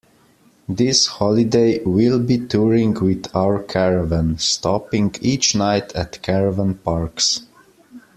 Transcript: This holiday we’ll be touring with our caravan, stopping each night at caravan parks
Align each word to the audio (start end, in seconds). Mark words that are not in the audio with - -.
This 0.67 1.05
holiday 1.05 1.83
we’ll 1.83 2.17
be 2.17 2.39
touring 2.39 2.95
with 2.95 3.27
our 3.35 3.61
caravan, 3.61 4.39
stopping 4.39 5.13
each 5.21 5.53
night 5.53 5.95
at 5.95 6.23
caravan 6.23 6.73
parks 6.79 7.43